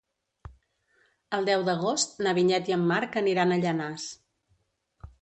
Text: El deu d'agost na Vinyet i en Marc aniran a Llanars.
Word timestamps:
El 1.39 1.49
deu 1.51 1.67
d'agost 1.69 2.19
na 2.29 2.35
Vinyet 2.39 2.75
i 2.75 2.79
en 2.81 2.91
Marc 2.95 3.21
aniran 3.25 3.57
a 3.59 3.63
Llanars. 3.65 4.11